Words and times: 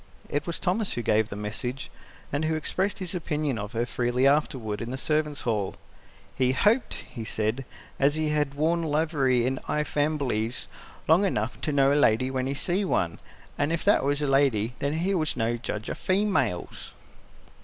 It 0.29 0.47
was 0.47 0.57
Thomas 0.57 0.93
who 0.93 1.03
gave 1.03 1.29
the 1.29 1.35
message, 1.35 1.91
and 2.33 2.45
who 2.45 2.55
expressed 2.55 2.97
his 2.97 3.13
opinion 3.13 3.59
of 3.59 3.73
her 3.73 3.85
freely 3.85 4.25
afterward, 4.25 4.81
in 4.81 4.89
the 4.89 4.97
servants' 4.97 5.41
hall. 5.41 5.75
He 6.35 6.53
"hoped," 6.53 6.95
he 7.07 7.23
said, 7.23 7.65
"as 7.99 8.15
he 8.15 8.29
had 8.29 8.55
wore 8.55 8.77
livery 8.77 9.45
in 9.45 9.59
'igh 9.69 9.83
famblies 9.85 10.65
long 11.07 11.23
enough 11.23 11.61
to 11.61 11.71
know 11.71 11.93
a 11.93 11.93
lady 11.93 12.31
when 12.31 12.47
he 12.47 12.55
see 12.55 12.83
one, 12.83 13.19
an' 13.59 13.71
if 13.71 13.85
that 13.85 14.03
was 14.03 14.23
a 14.23 14.25
lady 14.25 14.73
he 14.81 15.13
was 15.13 15.37
no 15.37 15.55
judge 15.55 15.87
o' 15.87 15.93
females." 15.93 16.95